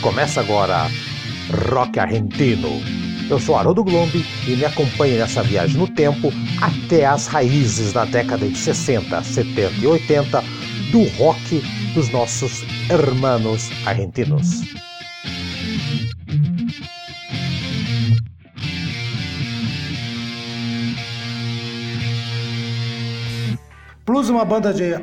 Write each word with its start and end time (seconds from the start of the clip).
Começa 0.00 0.40
agora 0.40 0.88
Rock 1.70 1.98
Argentino. 1.98 2.80
Eu 3.28 3.40
sou 3.40 3.56
Haroldo 3.56 3.82
Glombi 3.82 4.24
e 4.46 4.54
me 4.54 4.64
acompanhe 4.64 5.18
nessa 5.18 5.42
viagem 5.42 5.76
no 5.76 5.88
tempo 5.88 6.32
até 6.62 7.04
as 7.04 7.26
raízes 7.26 7.92
da 7.92 8.04
década 8.04 8.48
de 8.48 8.56
60, 8.56 9.22
70 9.22 9.74
e 9.80 9.86
80 9.86 10.40
do 10.92 11.02
rock 11.16 11.60
dos 11.94 12.08
nossos 12.10 12.62
hermanos 12.88 13.70
argentinos. 13.84 14.62
Plus, 24.06 24.30
uma 24.30 24.44
banda 24.44 24.72
de 24.72 24.94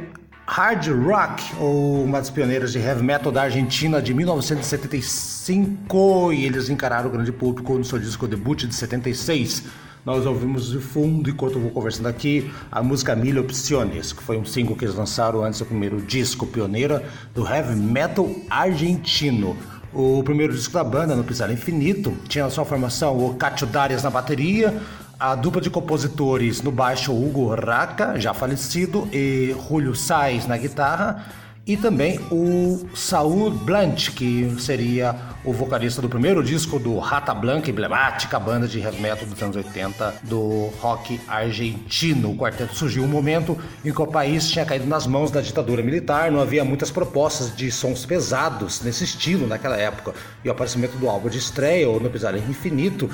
hard 0.48 0.88
rock, 0.88 1.44
ou 1.60 2.04
uma 2.04 2.20
das 2.20 2.30
pioneiras 2.30 2.72
de 2.72 2.78
heavy 2.80 3.04
metal 3.04 3.32
da 3.32 3.42
Argentina 3.44 4.02
de 4.02 4.14
1975, 4.14 6.32
e 6.32 6.46
eles 6.46 6.70
encararam 6.70 7.10
o 7.10 7.12
grande 7.12 7.32
público 7.32 7.76
no 7.78 7.84
seu 7.84 7.98
disco 7.98 8.28
debut 8.28 8.66
de 8.66 8.76
76. 8.76 9.64
Nós 10.06 10.26
ouvimos 10.28 10.70
de 10.70 10.80
fundo, 10.80 11.32
enquanto 11.32 11.56
eu 11.56 11.62
vou 11.62 11.72
conversando 11.72 12.08
aqui, 12.08 12.52
a 12.72 12.84
música 12.84 13.16
Mil 13.16 13.42
Opciones, 13.42 14.14
que 14.14 14.22
foi 14.22 14.38
um 14.38 14.46
single 14.46 14.76
que 14.76 14.86
eles 14.86 14.94
lançaram 14.94 15.44
antes 15.44 15.58
do 15.58 15.66
primeiro 15.66 16.00
disco, 16.00 16.46
pioneira 16.46 17.04
do 17.34 17.44
heavy 17.48 17.76
metal 17.76 18.30
argentino. 18.48 19.58
O 19.92 20.22
primeiro 20.24 20.54
disco 20.54 20.74
da 20.74 20.84
banda, 20.84 21.16
No 21.16 21.24
Pisar 21.24 21.50
Infinito, 21.50 22.16
tinha 22.28 22.44
na 22.44 22.52
sua 22.52 22.66
formação 22.66 23.18
o 23.18 23.34
Cátio 23.34 23.66
Darias 23.66 24.04
na 24.04 24.12
bateria, 24.12 24.80
a 25.20 25.36
dupla 25.36 25.62
de 25.62 25.70
compositores 25.70 26.62
no 26.62 26.72
baixo 26.72 27.14
Hugo 27.14 27.54
Raca, 27.56 28.20
já 28.20 28.34
falecido, 28.34 29.08
e 29.12 29.56
Julio 29.68 29.96
Sainz 29.96 30.46
na 30.48 30.58
guitarra, 30.58 31.26
e 31.68 31.76
também 31.76 32.20
o 32.30 32.88
Saul 32.94 33.50
Blunt, 33.50 34.12
que 34.12 34.56
seria 34.60 35.16
o 35.44 35.52
vocalista 35.52 36.00
do 36.00 36.08
primeiro 36.08 36.44
disco 36.44 36.78
do 36.78 37.00
Rata 37.00 37.34
Blanca, 37.34 37.72
emblemática 37.72 38.40
banda 38.40 38.68
de 38.68 38.80
heavy 38.80 39.02
metal 39.02 39.26
dos 39.26 39.42
anos 39.42 39.56
80 39.56 40.14
do 40.24 40.68
rock 40.80 41.20
argentino. 41.28 42.32
O 42.32 42.38
quarteto 42.38 42.76
surgiu 42.76 43.04
um 43.04 43.08
momento 43.08 43.58
em 43.84 43.92
que 43.92 44.00
o 44.00 44.06
país 44.06 44.48
tinha 44.48 44.64
caído 44.64 44.86
nas 44.86 45.08
mãos 45.08 45.32
da 45.32 45.42
ditadura 45.42 45.82
militar, 45.82 46.32
não 46.32 46.40
havia 46.40 46.64
muitas 46.64 46.92
propostas 46.92 47.56
de 47.56 47.72
sons 47.72 48.06
pesados 48.06 48.82
nesse 48.82 49.04
estilo 49.04 49.48
naquela 49.48 49.76
época. 49.76 50.14
E 50.44 50.48
o 50.48 50.52
aparecimento 50.52 50.98
do 50.98 51.10
álbum 51.10 51.30
de 51.30 51.40
estreia, 51.40 51.90
ou 51.90 52.00
No 52.00 52.12
Pisar 52.12 52.38
Infinito, 52.38 53.10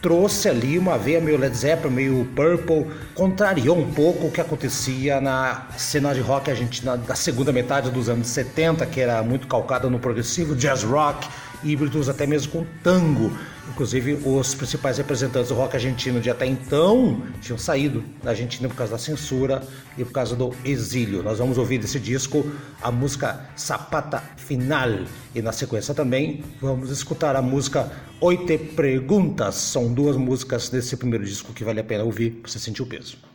trouxe 0.00 0.48
ali 0.48 0.78
uma 0.78 0.96
veia 0.96 1.20
meio 1.20 1.38
Led 1.38 1.56
Zeppelin, 1.56 1.94
meio 1.94 2.24
Purple, 2.34 2.86
contrariou 3.14 3.78
um 3.78 3.92
pouco 3.92 4.26
o 4.26 4.30
que 4.30 4.40
acontecia 4.40 5.20
na 5.20 5.66
cena 5.76 6.14
de 6.14 6.20
rock 6.20 6.50
argentina 6.50 6.96
da 6.96 7.14
segunda 7.14 7.52
metade 7.52 7.90
dos 7.90 8.08
anos 8.08 8.26
70, 8.28 8.86
que 8.86 9.00
era 9.00 9.22
muito 9.22 9.46
calcada 9.46 9.88
no 9.90 9.98
progressivo, 9.98 10.56
jazz 10.56 10.82
rock, 10.82 11.28
híbridos 11.62 12.08
até 12.08 12.26
mesmo 12.26 12.52
com 12.52 12.66
tango. 12.82 13.32
Inclusive, 13.70 14.18
os 14.24 14.54
principais 14.54 14.98
representantes 14.98 15.48
do 15.48 15.54
rock 15.54 15.76
argentino 15.76 16.20
de 16.20 16.28
até 16.28 16.44
então 16.44 17.22
tinham 17.40 17.56
saído 17.56 18.04
da 18.22 18.30
Argentina 18.30 18.68
por 18.68 18.74
causa 18.74 18.92
da 18.92 18.98
censura 18.98 19.62
e 19.96 20.04
por 20.04 20.12
causa 20.12 20.34
do 20.34 20.54
exílio. 20.64 21.22
Nós 21.22 21.38
vamos 21.38 21.56
ouvir 21.56 21.78
desse 21.78 21.98
disco 21.98 22.44
a 22.82 22.90
música 22.90 23.48
Zapata 23.58 24.22
Final 24.36 25.04
e 25.34 25.40
na 25.40 25.52
sequência 25.52 25.94
também 25.94 26.42
vamos 26.60 26.90
escutar 26.90 27.36
a 27.36 27.42
música 27.42 27.90
Oite 28.20 28.58
Perguntas. 28.58 29.54
São 29.54 29.92
duas 29.92 30.16
músicas 30.16 30.68
desse 30.68 30.96
primeiro 30.96 31.24
disco 31.24 31.52
que 31.52 31.64
vale 31.64 31.80
a 31.80 31.84
pena 31.84 32.04
ouvir 32.04 32.32
para 32.32 32.50
você 32.50 32.58
sentir 32.58 32.82
o 32.82 32.86
peso. 32.86 33.29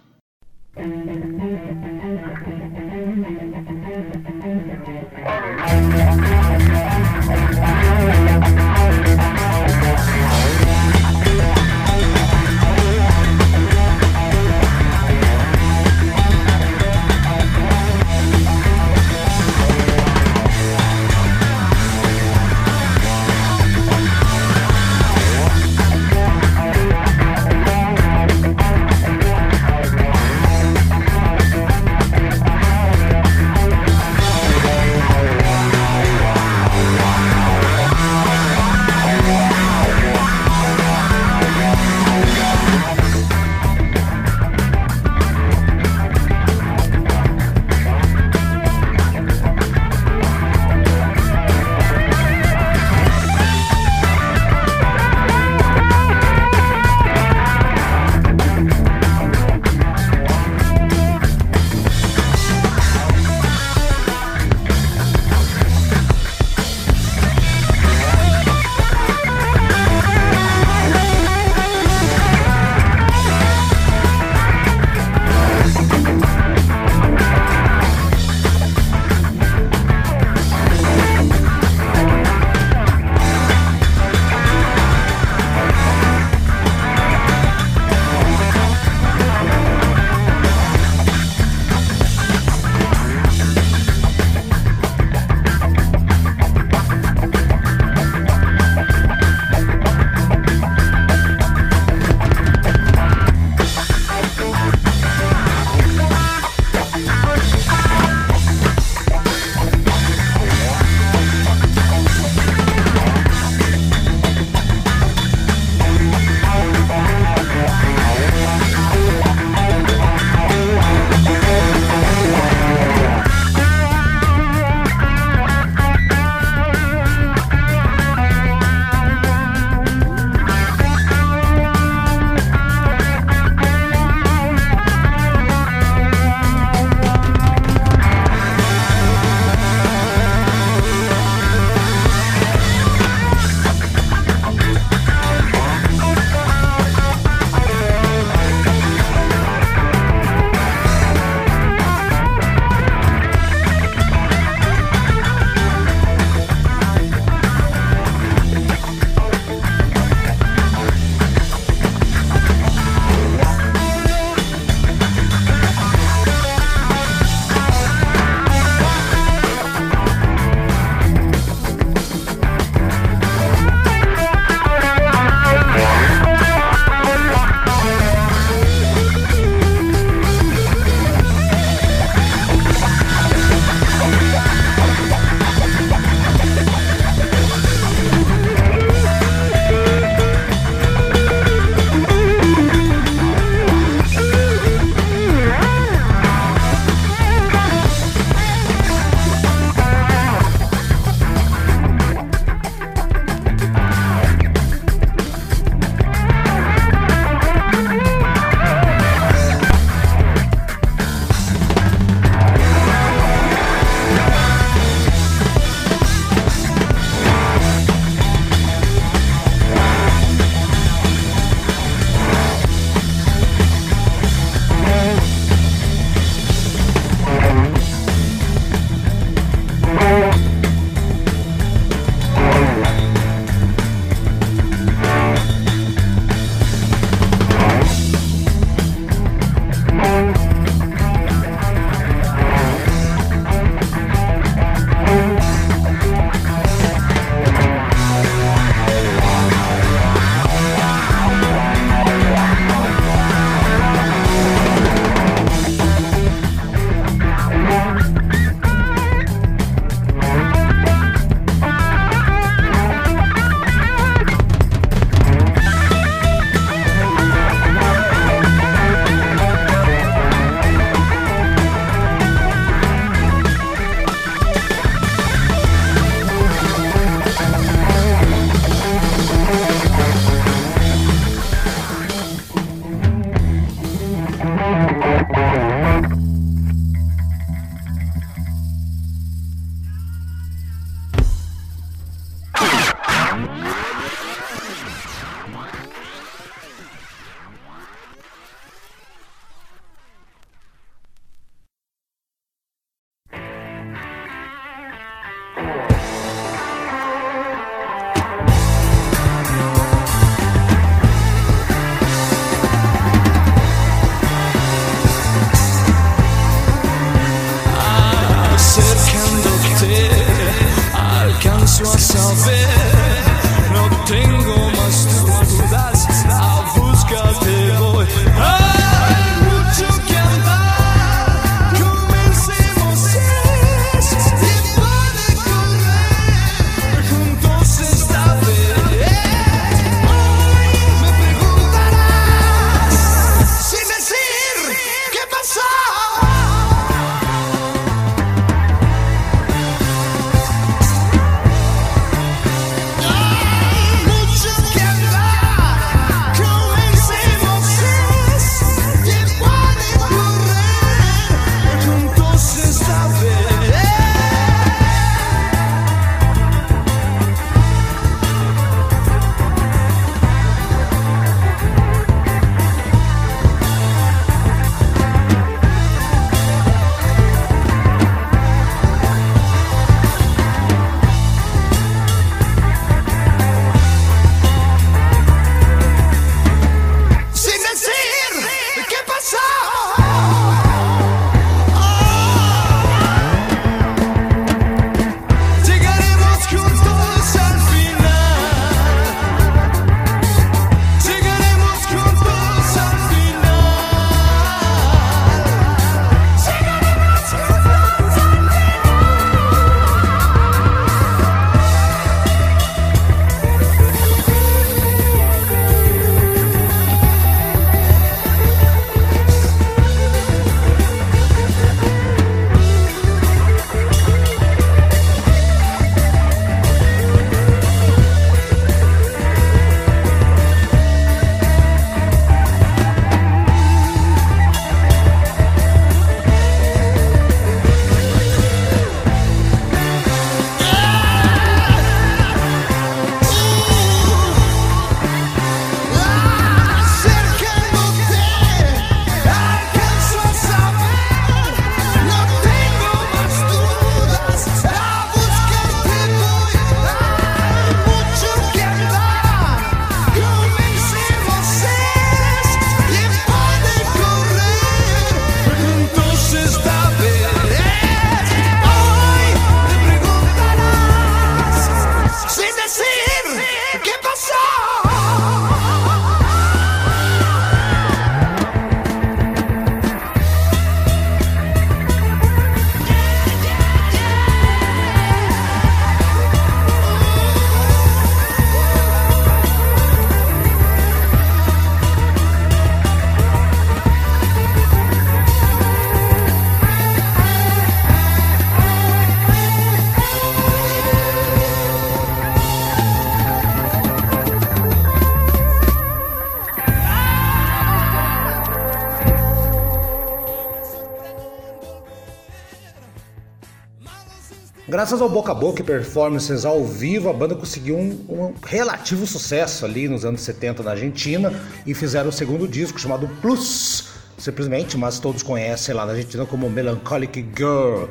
Graças 514.75 514.99
ao 514.99 515.07
boca 515.07 515.31
a 515.31 515.33
boca 515.33 515.61
e 515.61 515.63
performances 515.63 516.43
ao 516.43 516.65
vivo, 516.65 517.09
a 517.09 517.13
banda 517.13 517.33
conseguiu 517.33 517.77
um, 517.77 517.91
um, 518.09 518.33
relativo 518.45 519.07
sucesso 519.07 519.63
ali 519.63 519.87
nos 519.87 520.03
anos 520.03 520.19
70 520.19 520.61
na 520.63 520.71
Argentina 520.71 521.33
e 521.65 521.73
fizeram 521.73 522.09
o 522.09 522.11
segundo 522.11 522.45
disco 522.45 522.77
chamado 522.77 523.07
Plus, 523.21 523.87
simplesmente, 524.17 524.77
mas 524.77 524.99
todos 524.99 525.23
conhecem 525.23 525.73
lá 525.73 525.85
na 525.85 525.93
Argentina 525.93 526.25
como 526.25 526.49
Melancholic 526.49 527.25
Girl. 527.37 527.85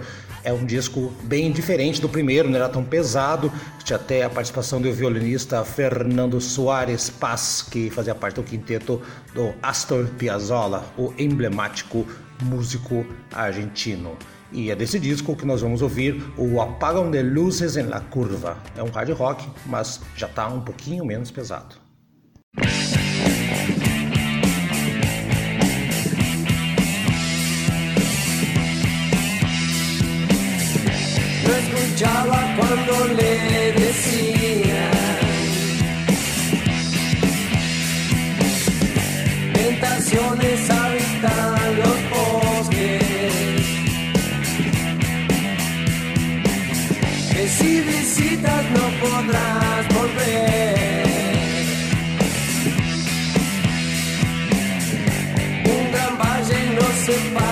É 0.44 0.52
um 0.52 0.66
disco 0.66 1.10
bem 1.22 1.50
diferente 1.50 2.02
do 2.02 2.08
primeiro, 2.10 2.50
não 2.50 2.56
era 2.56 2.68
tão 2.68 2.84
pesado. 2.84 3.50
Tinha 3.82 3.96
até 3.96 4.22
a 4.22 4.28
participação 4.28 4.78
do 4.78 4.92
violinista 4.92 5.64
Fernando 5.64 6.38
Soares 6.38 7.08
Paz, 7.08 7.66
que 7.70 7.88
fazia 7.88 8.14
parte 8.14 8.34
do 8.34 8.42
quinteto 8.42 9.00
do 9.32 9.54
Astor 9.62 10.04
Piazzolla, 10.18 10.84
o 10.98 11.14
emblemático 11.16 12.06
músico 12.42 13.06
argentino. 13.32 14.18
E 14.54 14.70
é 14.70 14.76
desse 14.76 15.00
disco 15.00 15.34
que 15.34 15.44
nós 15.44 15.62
vamos 15.62 15.82
ouvir 15.82 16.22
o 16.38 16.60
Apagam 16.60 17.10
de 17.10 17.20
Luzes 17.22 17.76
en 17.76 17.90
la 17.90 18.00
Curva. 18.00 18.56
É 18.76 18.82
um 18.84 18.88
hard 18.88 19.10
rock, 19.10 19.44
mas 19.66 20.00
já 20.16 20.28
está 20.28 20.46
um 20.46 20.60
pouquinho 20.60 21.04
menos 21.04 21.32
pesado. 21.32 21.74
escuchaba 31.94 32.38
cuando 32.56 33.14
le 33.14 33.72
decía 33.72 34.90
tentaciones 39.52 40.70
habitan 40.70 41.53
si 47.56 47.80
visitas 47.80 48.64
no 48.76 48.84
podrás 49.02 49.82
volver. 49.96 51.06
Un 55.74 55.92
gran 55.92 56.18
valle 56.18 56.60
nos 56.76 56.94
separa 57.06 57.43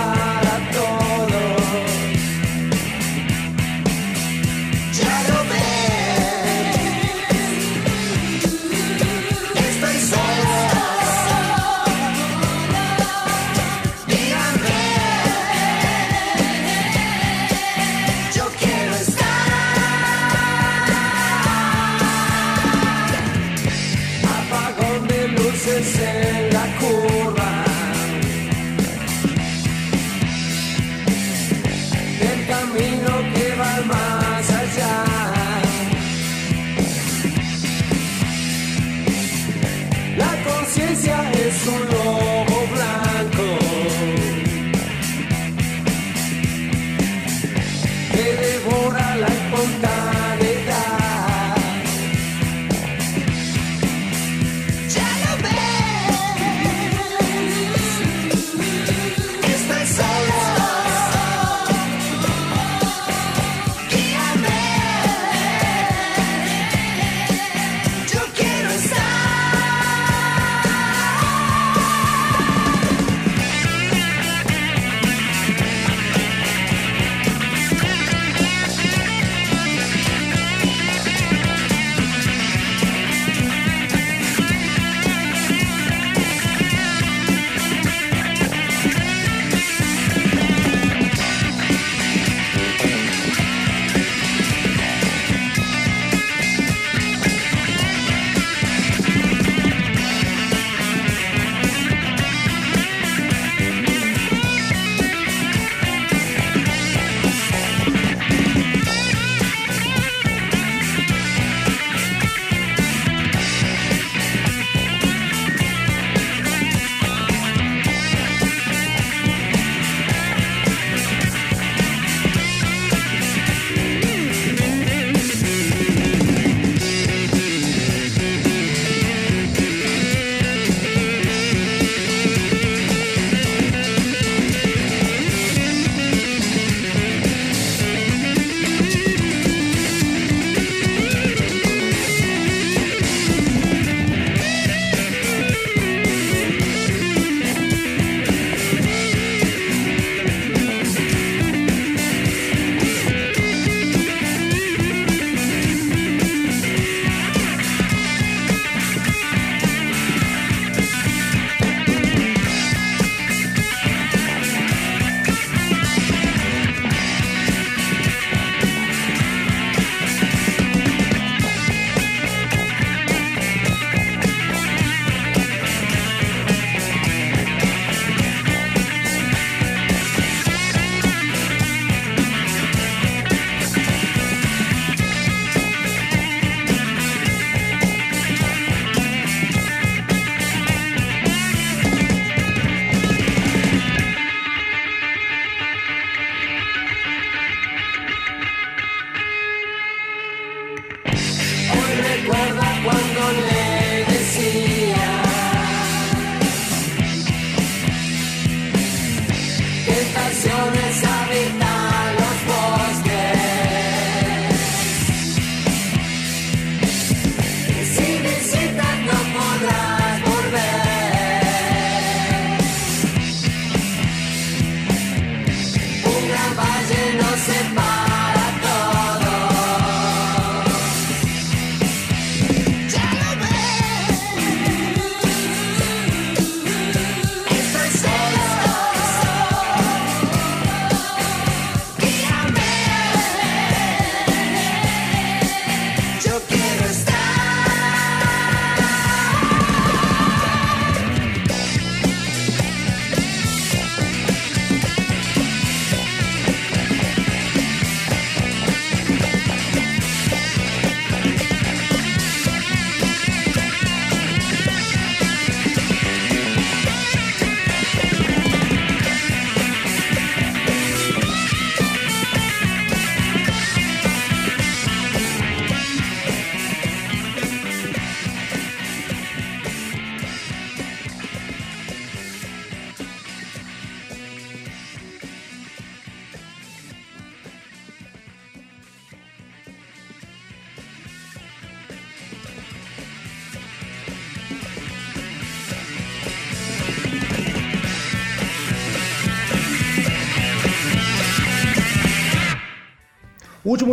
solo. 41.64 42.01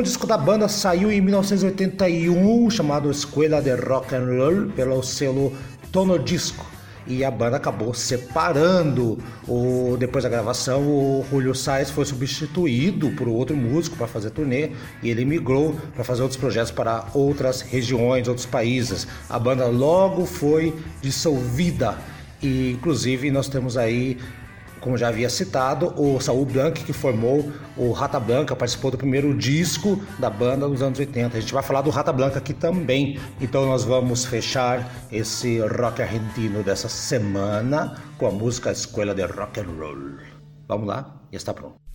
Disco 0.10 0.26
da 0.26 0.40
banda 0.40 0.68
saiu 0.68 1.12
em 1.12 1.22
1981, 1.22 2.72
chamado 2.72 3.12
Escuela 3.12 3.62
de 3.62 3.76
Rock 3.76 4.16
and 4.16 4.26
Roll, 4.26 4.72
pelo 4.76 5.04
selo 5.04 5.54
Tono 5.92 6.18
Disco. 6.18 6.66
E 7.06 7.24
a 7.24 7.30
banda 7.30 7.58
acabou 7.58 7.94
separando. 7.94 9.20
O, 9.48 9.96
depois 10.00 10.24
da 10.24 10.30
gravação, 10.32 10.82
o 10.82 11.24
Julio 11.30 11.54
Sainz 11.54 11.92
foi 11.92 12.06
substituído 12.06 13.12
por 13.12 13.28
outro 13.28 13.56
músico 13.56 13.98
para 13.98 14.08
fazer 14.08 14.32
turnê 14.32 14.72
e 15.04 15.12
ele 15.12 15.24
migrou 15.26 15.76
para 15.94 16.04
fazer 16.04 16.24
outros 16.24 16.40
projetos 16.40 16.72
para 16.72 17.06
outras 17.14 17.62
regiões, 17.62 18.28
outros 18.28 18.48
países. 18.48 19.08
A 19.30 19.38
banda 19.38 19.68
logo 19.68 20.26
foi 20.26 20.74
dissolvida 21.04 21.96
e 22.42 22.72
inclusive 22.72 23.30
nós 23.30 23.48
temos 23.48 23.78
aí 23.78 24.18
como 24.80 24.98
já 24.98 25.10
havia 25.10 25.30
citado, 25.30 25.94
o 25.98 26.20
Saul 26.20 26.46
Blanc, 26.46 26.84
que 26.84 26.94
formou 26.94 27.52
o 27.78 27.92
Rata 27.92 28.20
Blanca, 28.20 28.56
participou 28.56 28.92
do 28.92 28.98
primeiro 28.98 29.38
disco 29.38 30.02
da 30.18 30.30
banda 30.30 30.68
nos 30.68 30.82
anos 30.82 31.00
80. 31.00 31.38
A 31.38 31.42
gente 31.42 31.54
vai 31.54 31.64
falar 31.64 31.82
do 31.82 31.90
Rata 31.90 32.12
Blanca 32.14 32.40
aqui 32.40 32.54
também. 32.54 33.20
Então 33.40 33.66
nós 33.66 33.84
vamos 33.84 34.26
fechar 34.26 34.90
esse 35.12 35.60
rock 35.60 36.02
argentino 36.02 36.64
dessa 36.64 36.90
semana 36.90 37.96
com 38.18 38.28
a 38.28 38.32
música 38.32 38.72
Escola 38.72 39.14
de 39.14 39.26
Rock 39.26 39.60
and 39.60 39.68
Roll. 39.78 40.18
Vamos 40.68 40.88
lá? 40.88 41.22
Já 41.32 41.38
está 41.38 41.54
pronto. 41.54 41.89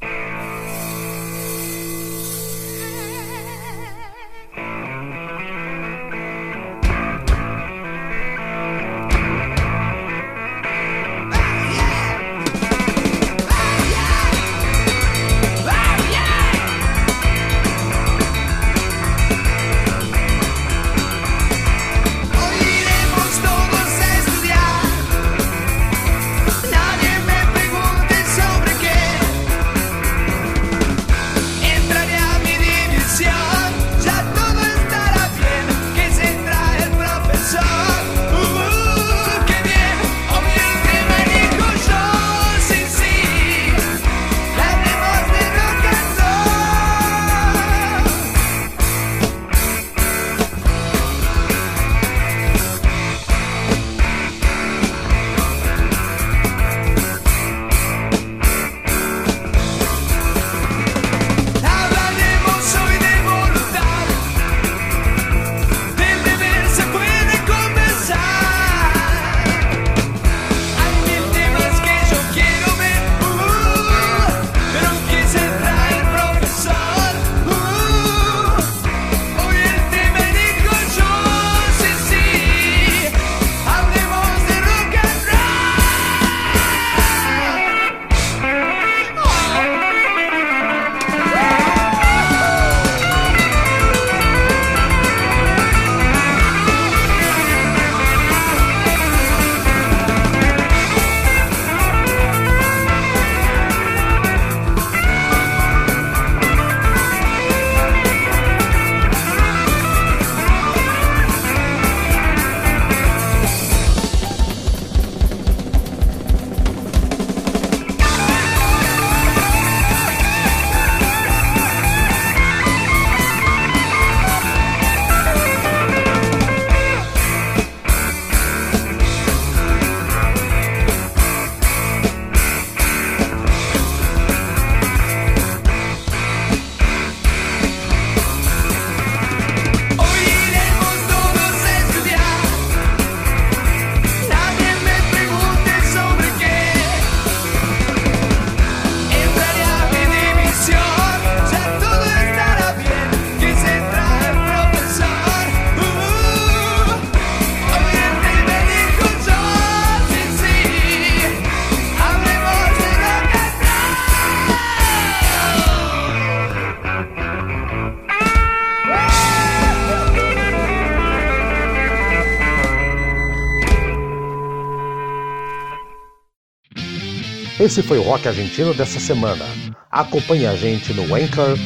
Esse 177.65 177.83
foi 177.83 177.97
o 177.97 178.03
Rock 178.03 178.29
Argentino 178.29 178.75
dessa 178.75 179.01
semana. 179.01 179.43
Acompanhe 179.91 180.47
a 180.47 180.55
gente 180.55 180.93
no 180.93 181.15
Anchor, 181.15 181.57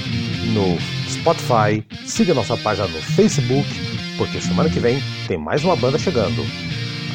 no 0.54 0.78
Spotify, 1.10 1.84
siga 2.06 2.32
nossa 2.32 2.56
página 2.56 2.86
no 2.86 3.02
Facebook, 3.02 3.68
porque 4.16 4.40
semana 4.40 4.70
que 4.70 4.78
vem 4.78 5.02
tem 5.26 5.36
mais 5.36 5.64
uma 5.64 5.74
banda 5.74 5.98
chegando. 5.98 6.46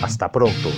Hasta 0.01 0.27
pronto! 0.27 0.69